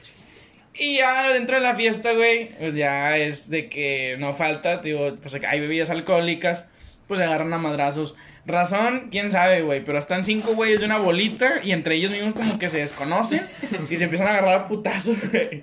[0.73, 5.15] Y ya dentro de la fiesta, güey, pues ya es de que no falta, digo,
[5.21, 6.69] pues hay bebidas alcohólicas,
[7.07, 8.15] pues se agarran a madrazos.
[8.45, 12.33] Razón, quién sabe, güey, pero están cinco güeyes de una bolita y entre ellos mismos
[12.33, 13.41] como que se desconocen
[13.89, 15.61] y se empiezan a agarrar a putazos, güey.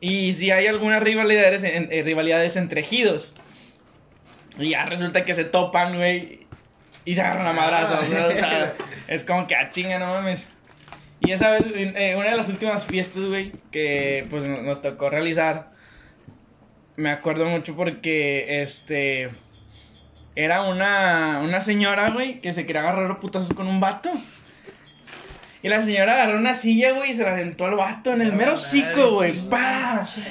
[0.00, 3.32] Y si hay algunas rivalidades, en- eh, rivalidades entre ejidos.
[4.58, 6.46] Y ya resulta que se topan, güey,
[7.04, 8.26] y se agarran a madrazos, ¿no?
[8.26, 8.74] O sea,
[9.08, 10.46] es como que, a chinga, no mames.
[11.20, 15.08] Y esa vez, eh, una de las últimas fiestas, güey, que pues no- nos tocó
[15.10, 15.70] realizar,
[16.96, 19.30] me acuerdo mucho porque, este,
[20.34, 24.10] era una, una señora, güey, que se quería agarrar a putazos con un vato.
[25.66, 28.32] Y la señora agarró una silla, güey, y se la sentó al vato en el
[28.32, 29.32] mero hocico, güey.
[29.48, 30.06] ¡Pa!
[30.06, 30.22] Sí,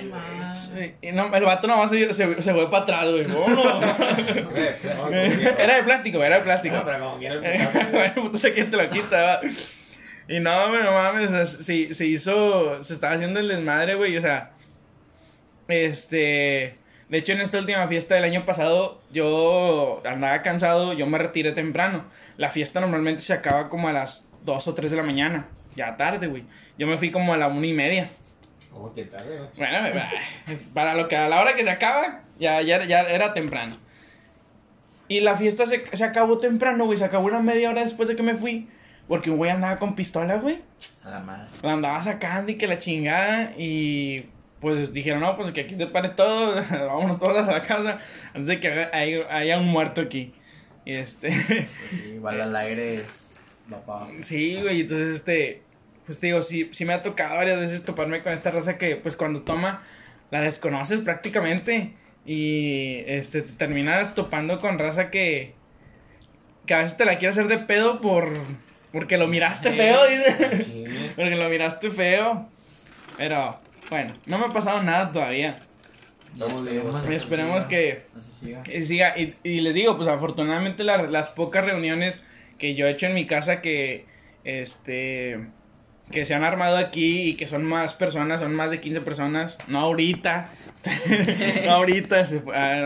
[1.01, 3.25] Y no, el vato nomás se, se, se fue para atrás, güey.
[3.25, 3.83] ¡Vámonos!
[5.59, 6.77] era de plástico, era de plástico.
[6.77, 8.13] No, pero como quiera el güey.
[8.13, 9.41] puto sé quién te lo quita, va.
[10.29, 14.15] Y no, no mames, o sea, se, se hizo, se estaba haciendo el desmadre, güey,
[14.15, 14.51] o sea,
[15.67, 16.75] este,
[17.09, 21.51] de hecho en esta última fiesta del año pasado yo andaba cansado, yo me retiré
[21.51, 22.05] temprano.
[22.37, 25.97] La fiesta normalmente se acaba como a las 2 o 3 de la mañana, ya
[25.97, 26.43] tarde, güey.
[26.77, 28.09] Yo me fui como a la una y media.
[28.71, 29.49] ¿Cómo que tarde, güey?
[29.57, 29.89] Bueno,
[30.73, 33.75] para lo que a la hora que se acaba, ya, ya, ya era temprano.
[35.07, 36.97] Y la fiesta se, se acabó temprano, güey.
[36.97, 38.69] Se acabó una media hora después de que me fui.
[39.07, 40.61] Porque un güey andaba con pistola, güey.
[41.03, 41.47] A la madre.
[41.61, 43.53] La andaba sacando y que la chingada.
[43.55, 44.25] Y
[44.59, 46.55] pues dijeron, no, pues que aquí se pare todo.
[46.71, 47.99] Vámonos todas a la casa.
[48.33, 50.33] Antes de que haya un muerto aquí.
[50.85, 51.67] Y este.
[52.13, 53.05] Igual al aire
[54.21, 55.61] Sí, güey, entonces este,
[56.05, 58.95] pues te digo, sí, sí me ha tocado varias veces toparme con esta raza que
[58.95, 59.81] pues cuando toma
[60.31, 61.93] la desconoces prácticamente
[62.25, 65.53] y este te terminas topando con raza que
[66.65, 68.29] que a veces te la quiere hacer de pedo por
[68.91, 71.11] porque lo miraste feo, dice.
[71.15, 72.47] Porque lo miraste feo.
[73.17, 75.59] Pero bueno, no me ha pasado nada todavía.
[76.33, 78.63] Estamos esperemos esperemos que así siga.
[78.63, 82.21] que siga, y, y les digo, pues afortunadamente la- las pocas reuniones
[82.57, 84.05] que yo he hecho en mi casa que,
[84.43, 85.47] este,
[86.11, 89.57] que se han armado aquí y que son más personas, son más de 15 personas,
[89.67, 90.49] no ahorita,
[91.65, 92.27] no ahorita,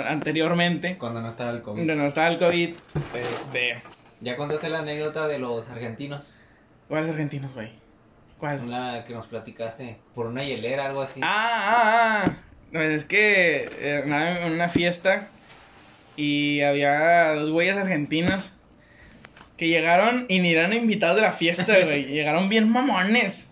[0.08, 1.76] anteriormente, Cuando no estaba el COVID.
[1.76, 2.76] cuando no estaba el COVID,
[3.16, 3.82] este,
[4.22, 6.36] Ya contaste la anécdota de los argentinos.
[6.88, 7.72] ¿cuáles argentinos, güey?
[8.40, 8.62] ¿Cuál?
[8.62, 9.98] Una que nos platicaste.
[10.16, 11.20] Por una hielera, algo así.
[11.22, 12.38] Ah, ah, ah.
[12.72, 15.28] Pues es que eh, andaba en una fiesta
[16.16, 18.54] y había dos güeyes argentinos
[19.60, 22.06] que llegaron y ni eran invitados de la fiesta, güey.
[22.06, 23.50] llegaron bien mamones.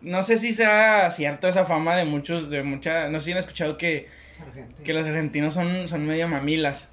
[0.00, 3.38] No sé si sea cierto esa fama de muchos, de mucha, no sé si han
[3.38, 4.08] escuchado que,
[4.82, 6.88] que los argentinos son, son medio mamilas.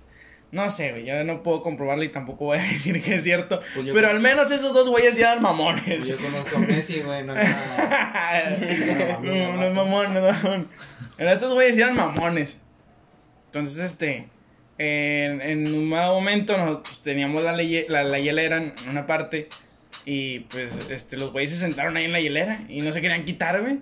[0.51, 3.59] No sé, güey, yo no puedo comprobarlo y tampoco voy a decir que es cierto.
[3.73, 6.11] Pues yo pero al menos esos dos güeyes eran Yo mamones.
[6.11, 7.23] conozco a Messi, güey.
[7.23, 7.49] No es
[9.73, 10.67] mamón, no es mamón.
[11.17, 12.57] Pero estos güeyes eran mamones.
[13.47, 14.27] Entonces, este.
[14.77, 19.49] En, en un momento nosotros teníamos la, la, la hielera en una parte.
[20.05, 23.25] Y pues, este, los güeyes se sentaron ahí en la hielera y no se querían
[23.25, 23.79] quitar, güey.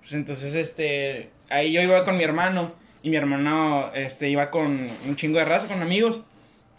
[0.00, 1.30] Pues entonces, este.
[1.48, 2.72] Ahí yo iba con mi hermano.
[3.02, 6.22] Y mi hermano, este, iba con un chingo de raza, con amigos.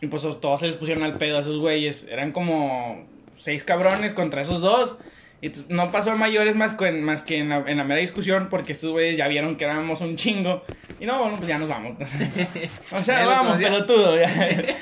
[0.01, 2.05] Y pues todos se les pusieron al pedo a esos güeyes.
[2.09, 4.97] Eran como seis cabrones contra esos dos.
[5.41, 7.99] Y no pasó a mayores más, que en- más que en la, en la mera
[8.01, 10.63] discusión porque estos güeyes ya vieron que éramos un chingo.
[10.99, 11.95] Y no, bueno, pues ya nos vamos.
[12.91, 14.19] o sea, vamos, pelotudo.
[14.19, 14.49] Ya.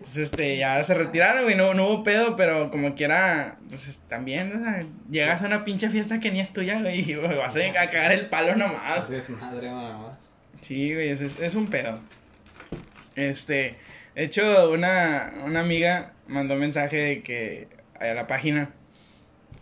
[0.00, 4.56] Entonces, este, ya se retiraron, güey, no, no hubo pedo, pero como quiera, pues también,
[4.56, 7.54] o sea, llegas a una pinche fiesta que ni es tuya, güey, y güey, vas
[7.54, 9.10] a a cagar el palo nomás.
[9.10, 10.32] Desmadre, nada más.
[10.62, 12.00] Sí, güey, es, es, es un pedo.
[13.14, 13.76] Este,
[14.14, 17.68] de hecho, una, una amiga mandó un mensaje de que
[18.00, 18.70] a la página,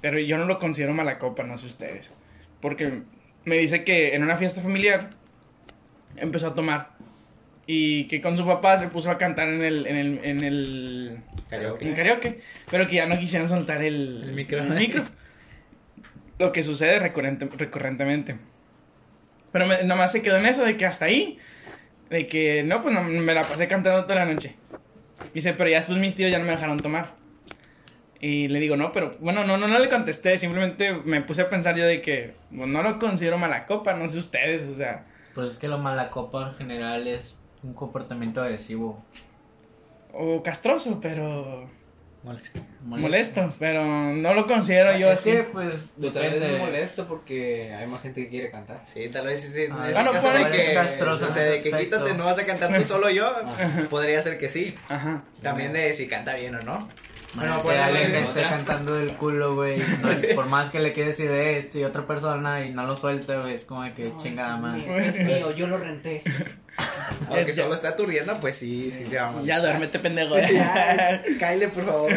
[0.01, 2.13] pero yo no lo considero mala copa, no sé ustedes,
[2.61, 3.03] porque
[3.45, 5.11] me dice que en una fiesta familiar
[6.17, 6.91] empezó a tomar
[7.67, 11.19] y que con su papá se puso a cantar en el, en el, en el,
[11.51, 11.87] Karaoke.
[11.87, 14.59] en karaoke, pero que ya no quisieran soltar el, El micro.
[14.59, 15.05] el micro.
[16.39, 18.37] Lo que sucede recurrente, recurrentemente.
[19.53, 21.39] Pero me- nomás se quedó en eso, de que hasta ahí.
[22.11, 24.55] De que, no, pues no, me la pasé cantando toda la noche.
[25.35, 27.15] Dice, pero ya después mis tíos ya no me dejaron tomar.
[28.21, 30.37] Y le digo, no, pero bueno, no, no, no le contesté.
[30.39, 34.09] Simplemente me puse a pensar yo de que pues, no lo considero mala copa, no
[34.09, 35.07] sé ustedes, o sea.
[35.35, 39.05] Pues es que lo mala copa en general es un comportamiento agresivo.
[40.13, 41.69] O castroso, pero
[42.25, 42.61] Molesto.
[42.83, 43.55] molesto.
[43.61, 45.31] Pero no lo considero yo es así.
[45.31, 46.59] que, pues, tal vez es depende.
[46.59, 48.81] molesto porque hay más gente que quiere cantar.
[48.85, 51.63] Sí, tal vez sí, Ah, bueno, caso de que castroso o en sea, ese de
[51.63, 53.33] que quítate, no vas a cantar tú solo yo,
[53.89, 54.75] podría ser que sí.
[54.89, 55.23] Ajá.
[55.43, 56.89] También de si canta bien o no.
[57.35, 58.51] Bueno, Bueno, que pues, es esté otra.
[58.51, 59.79] cantando del culo, güey.
[60.03, 63.41] no- por más que le quieres decir de si otra persona y no lo suelta,
[63.41, 65.09] güey, es como que chingada madre.
[65.09, 66.23] Es mío, yo lo renté.
[67.29, 69.45] Aunque solo está aturdiendo, pues sí, sí te vamos.
[69.45, 70.35] Ya duérmete, pendejo.
[71.41, 72.13] Cállale, por favor.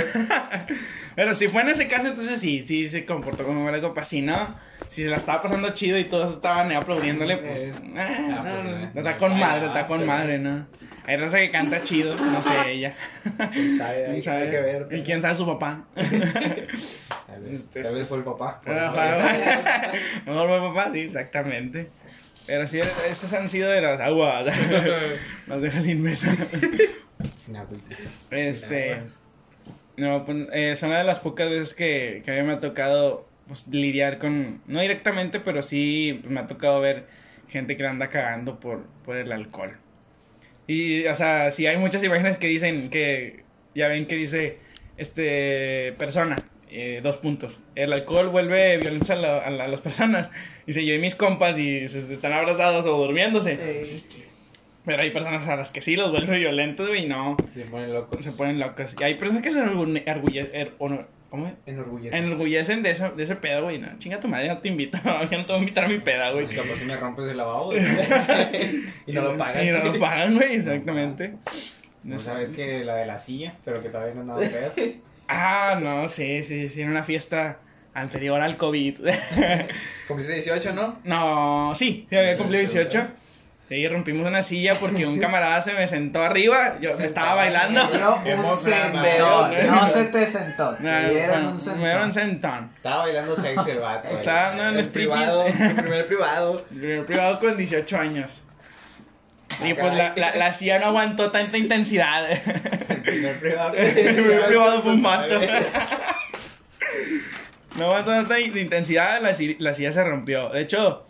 [1.16, 4.04] Pero si fue en ese caso, entonces sí, sí se comportó como mala copa.
[4.04, 4.56] Si no,
[4.90, 7.60] si se la estaba pasando chido y todos estaban aplaudiéndole, pues.
[7.60, 10.06] eh, Ah, pues, no, eh, está con madre, está con eh.
[10.06, 10.66] madre, ¿no?
[11.06, 12.96] Hay raza que canta chido, no sé ella.
[13.52, 14.06] ¿Quién sabe?
[14.06, 14.50] ¿Quién sabe?
[14.52, 14.88] que ver.
[14.92, 15.82] Y quién sabe su papá.
[15.96, 18.62] Tal vez, Este- tal vez fue el papá.
[18.66, 21.90] Mejor fue papá, sí, exactamente.
[22.48, 24.46] Pero sí, esas han sido de las aguas.
[25.48, 26.36] Las dejas sin mesa.
[27.40, 28.28] Sin agüitas.
[28.32, 28.94] Este.
[28.94, 29.22] aguas.
[29.98, 32.60] No, pues eh, son una de las pocas veces que, que a mí me ha
[32.60, 34.62] tocado pues, lidiar con.
[34.66, 37.06] No directamente, pero sí pues, me ha tocado ver
[37.50, 39.78] gente que la anda cagando por, por el alcohol.
[40.68, 43.44] Y, o sea, sí hay muchas imágenes que dicen que.
[43.76, 44.58] Ya ven que dice.
[44.98, 45.94] Este.
[45.98, 46.38] Persona.
[46.72, 47.60] Eh, dos puntos.
[47.76, 50.30] El alcohol vuelve violencia a, la- a la- a las personas.
[50.66, 54.02] Dice yo y mis compas y se, se están abrazados o durmiéndose.
[54.86, 57.38] Pero hay personas a las que sí los vuelve violentos, güey, y no.
[57.54, 58.24] Se ponen locos.
[58.24, 58.96] Se ponen locos.
[59.00, 61.54] Y hay personas que se orgulle- orgulle- er- ono- ¿cómo es?
[61.68, 62.18] Enorgullece.
[62.18, 63.78] enorgullecen de, eso, de ese pedo, güey.
[63.78, 64.98] No, chinga tu madre, no te invito.
[65.32, 66.48] Yo no te voy a invitar a mi peda, güey.
[66.48, 67.66] Capaz si me rompes el lavabo.
[67.72, 67.80] güey.
[69.06, 69.66] Y no lo pagan.
[69.68, 71.36] Y no lo pagan, güey, exactamente.
[72.04, 74.94] No sabes que la de la silla, pero que todavía no andaba pedo.
[75.34, 77.60] Ah, no, sí, sí, sí, en una fiesta
[77.94, 79.00] anterior al COVID.
[80.08, 81.00] Cumpliste 18, ¿no?
[81.04, 83.08] no, sí, sí, había cumplido 18.
[83.70, 86.76] Sí, rompimos una silla porque un camarada se me sentó arriba.
[86.82, 87.90] Yo me estaba bailando.
[88.22, 89.52] Qué un sentón.
[89.68, 90.76] No se te sentó.
[90.76, 91.80] Te No, dieron bueno, un sentón.
[91.82, 92.72] me dieron un sentón.
[92.76, 94.10] Estaba bailando sexy el vato.
[94.10, 96.66] Estaba dando el El privado, el primer privado.
[96.70, 98.44] El primer privado con 18 años.
[99.64, 102.28] Y pues la, la, la silla no aguantó tanta intensidad.
[103.12, 103.74] Primer privado.
[103.78, 105.40] El primer privado fue un vato.
[107.78, 110.50] No tanta in- intensidad, la, la silla se rompió.
[110.50, 111.06] De hecho,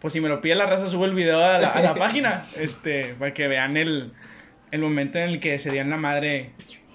[0.00, 2.44] pues si me lo pide la raza, subo el video a la, a la página.
[2.58, 4.12] Este, para que vean el,
[4.72, 6.50] el momento en el que se dieron la madre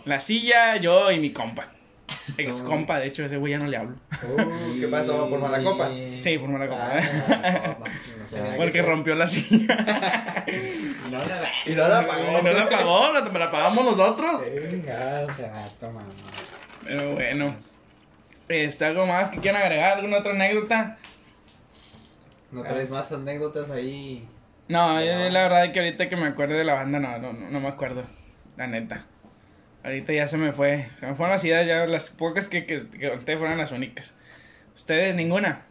[0.06, 1.71] la silla, yo y mi compa.
[2.38, 3.96] Ex compa, de hecho, ese güey ya no le hablo.
[4.24, 5.30] Uh, ¿Qué pasó?
[5.30, 5.89] ¿Por mala copa?
[5.89, 6.92] Sí, por mala copa.
[7.30, 7.78] Ah,
[8.32, 9.76] no Porque rompió la silla.
[11.10, 12.42] No la Y no la pagó.
[12.42, 14.42] No la pagó, la, la pagamos nosotros.
[16.84, 17.56] Pero bueno.
[18.48, 19.98] Este, ¿Algo más que quieran agregar?
[19.98, 20.98] ¿Alguna otra anécdota?
[22.52, 24.28] ¿No traes más anécdotas ahí?
[24.68, 27.34] No, yo, la verdad es que ahorita que me acuerdo de la banda, no, no,
[27.34, 28.04] no me acuerdo.
[28.58, 29.06] La neta.
[29.84, 30.89] Ahorita ya se me fue.
[31.00, 34.13] Se me fueron las ideas, ya las pocas que, que, que conté fueron las únicas.
[34.76, 35.65] ¿Ustedes ninguna?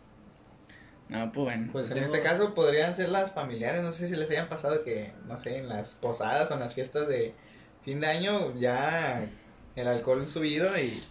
[1.09, 1.69] No, pues bueno.
[1.73, 5.13] Pues en este caso podrían ser las familiares, no sé si les hayan pasado que,
[5.27, 7.35] no sé, en las posadas o en las fiestas de
[7.83, 9.27] fin de año ya
[9.75, 11.03] el alcohol subido y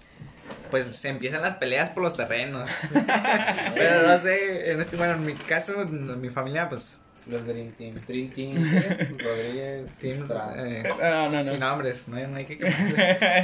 [0.69, 2.69] pues se empiezan las peleas por los terrenos.
[3.75, 7.71] Pero no sé, en este, bueno, en mi caso, en mi familia, pues, Los Dream
[7.73, 7.95] Team.
[8.07, 8.55] Dream Team.
[9.19, 9.91] Rodríguez.
[9.99, 11.43] team, eh, No, no, no.
[11.43, 12.73] sin nombres, no, no hay que quemar.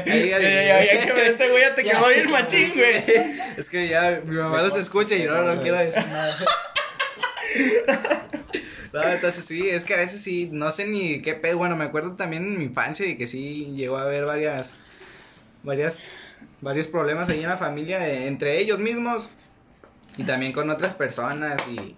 [0.08, 1.92] Ay, ay, ay, que este güey ya te Ya.
[1.92, 3.04] quedó bien machín, güey.
[3.58, 6.34] Es que ya mi mamá los escucha y no, no quiero decir nada.
[8.94, 11.58] No, entonces sí, es que a veces sí, no sé ni qué pedo.
[11.58, 14.78] Bueno, me acuerdo también en mi infancia de que sí llegó a haber varias,
[15.64, 15.98] varias,
[16.62, 19.30] varios problemas ahí en la familia, de- entre ellos mismos
[20.16, 21.96] y también con otras personas y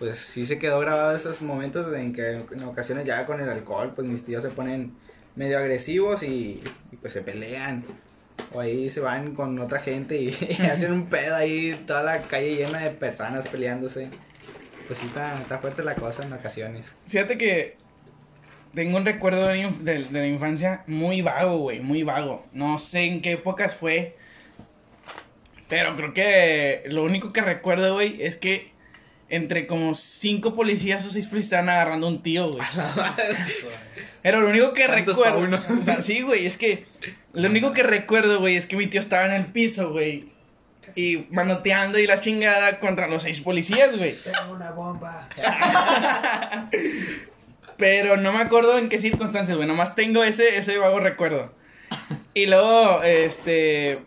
[0.00, 3.92] pues sí se quedó grabado esos momentos en que en ocasiones ya con el alcohol,
[3.94, 4.94] pues mis tíos se ponen
[5.36, 7.84] medio agresivos y, y, pues se pelean.
[8.52, 12.22] O ahí se van con otra gente y, y hacen un pedo ahí, toda la
[12.22, 14.08] calle llena de personas peleándose.
[14.86, 16.96] Pues sí, está, está fuerte la cosa en ocasiones.
[17.06, 17.76] Fíjate que
[18.74, 22.46] tengo un recuerdo de, de- de la infancia muy vago, güey, muy vago.
[22.52, 24.16] No sé en qué épocas fue.
[25.68, 28.72] Pero creo que lo único que recuerdo, güey, es que
[29.30, 32.60] entre como cinco policías o seis policías estaban agarrando a un tío, güey.
[34.24, 35.22] Era lo único que recuerdo.
[35.22, 35.58] pa' uno.
[35.80, 36.84] O sea, sí, güey, es que
[37.32, 40.28] lo único que recuerdo, güey, es que mi tío estaba en el piso, güey.
[40.96, 44.16] Y manoteando y la chingada contra los seis policías, güey.
[44.16, 45.28] Tengo una bomba.
[47.76, 49.68] Pero no me acuerdo en qué circunstancias, güey.
[49.68, 51.54] Nomás tengo ese, ese vago recuerdo.
[52.34, 54.00] Y luego, este,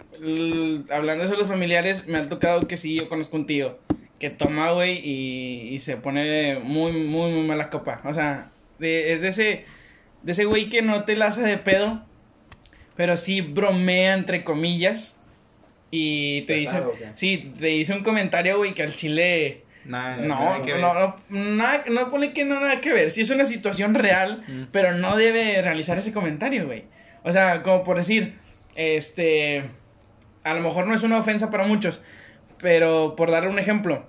[0.91, 3.79] hablando de los familiares, me ha tocado que sí, yo conozco un tío
[4.23, 7.99] que toma, güey, y, y se pone muy, muy, muy mala copa.
[8.05, 9.65] O sea, de- es de ese,
[10.21, 12.05] de ese güey que no te la hace de pedo,
[12.95, 15.19] pero sí bromea, entre comillas.
[15.91, 16.81] Y te dice,
[17.15, 19.63] sí, te dice un comentario, güey, que al chile...
[19.85, 20.81] Nada, No, nada que ver.
[20.81, 23.11] no, no, nada, no pone que no nada que ver.
[23.11, 24.63] Sí es una situación real, Mm.
[24.71, 26.85] pero no debe realizar ese comentario, güey.
[27.23, 28.35] O sea, como por decir,
[28.75, 29.65] este,
[30.45, 32.01] a lo mejor no es una ofensa para muchos,
[32.59, 34.07] pero por darle un ejemplo,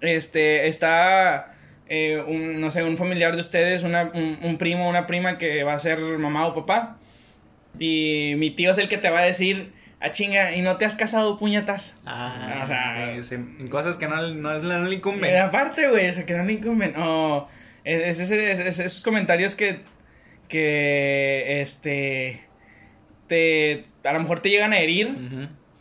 [0.00, 1.54] este, está,
[1.88, 5.62] eh, un, no sé, un familiar de ustedes, una, un, un primo, una prima que
[5.64, 6.98] va a ser mamá o papá,
[7.78, 10.84] y mi tío es el que te va a decir, a chinga, y no te
[10.86, 11.96] has casado, puñetas.
[12.06, 15.20] Ah, O sea, es en, en cosas que no, no, no le incumben.
[15.20, 16.94] Pero aparte, güey, o sea, que no le incumben.
[16.96, 17.48] O
[17.84, 19.80] es, es ese- es- es esos comentarios que,
[20.48, 22.40] que, este,
[23.28, 25.16] te, a lo mejor te llegan a herir.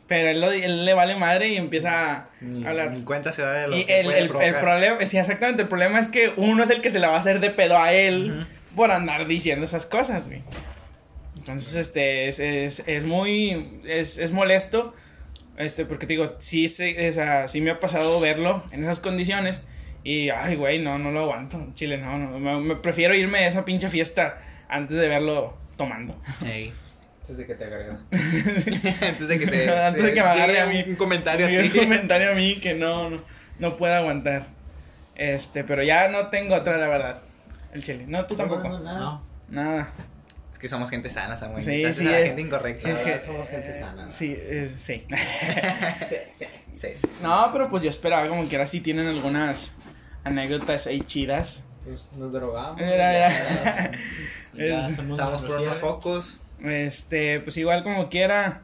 [0.10, 2.92] Pero él, lo- él le vale madre y empieza a Ni, hablar.
[2.92, 5.62] ni cuenta se da de lo Y que el, puede el, el problema, sí, exactamente,
[5.62, 7.78] el problema es que uno es el que se la va a hacer de pedo
[7.78, 8.76] a él Ujú.
[8.76, 10.42] por andar diciendo esas cosas, güey.
[11.38, 14.94] Entonces, este, es, es, es muy, es, es molesto,
[15.58, 19.00] este, porque te digo, sí, se- o sea, sí me ha pasado verlo en esas
[19.00, 19.62] condiciones
[20.04, 23.48] y, ay, güey, no, no lo aguanto, chile, no, no, me, me prefiero irme a
[23.48, 26.20] esa pinche fiesta antes de verlo tomando.
[26.46, 26.74] Ey.
[27.30, 28.00] Antes de que te agrega.
[29.08, 30.84] Antes de que te, Antes de que me agarre a mí.
[30.88, 31.80] un comentario a Y un ti.
[31.80, 33.22] comentario a mí que no, no,
[33.60, 34.48] no puedo aguantar.
[35.16, 37.22] Este, pero ya no tengo otra, la verdad.
[37.74, 38.06] El chile.
[38.08, 38.68] No, tú tampoco.
[38.68, 39.00] No, no, no.
[39.00, 39.24] No.
[39.50, 39.90] Nada.
[40.52, 41.62] Es que somos gente sana, Samuel.
[41.64, 42.90] Sí, Gracias sí, a la es- gente incorrecta.
[42.90, 44.10] Es que- somos gente sana.
[44.10, 45.06] Sí, eh, sí.
[46.10, 47.08] Sí, sí, sí.
[47.22, 49.72] No, pero pues yo esperaba como que ahora sí tienen algunas
[50.24, 51.62] anécdotas ahí chidas.
[51.86, 52.82] Pues nos drogamos.
[52.82, 53.30] Era, ya.
[53.30, 53.92] ya.
[54.54, 56.40] Ya somos Estamos por unos focos.
[56.64, 58.64] Este, pues igual como quiera.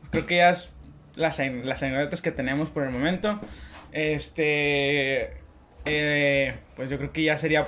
[0.00, 0.72] pues creo que ya es
[1.16, 3.40] las, las anécdotas que tenemos por el momento.
[3.92, 5.32] Este,
[5.84, 7.66] eh, pues yo creo que ya sería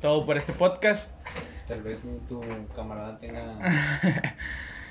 [0.00, 1.10] todo por este podcast.
[1.66, 2.42] Tal vez tu
[2.74, 3.58] camarada tenga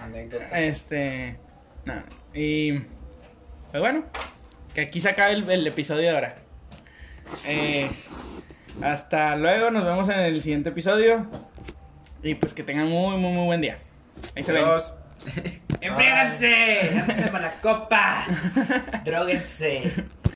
[0.01, 0.49] anécdotas.
[0.53, 1.37] Este,
[1.85, 2.05] nada.
[2.33, 2.73] Y,
[3.71, 4.03] pues bueno,
[4.73, 6.35] que aquí se acabe el, el episodio de ahora.
[7.45, 7.89] Eh,
[8.81, 11.25] hasta luego, nos vemos en el siguiente episodio.
[12.21, 13.79] Y pues que tengan muy, muy, muy buen día.
[14.35, 14.65] Ahí se ven.
[15.81, 16.91] ¡Embriáganse!
[17.07, 18.23] ¡Dánse para la copa!
[19.05, 20.05] ¡Dróguense!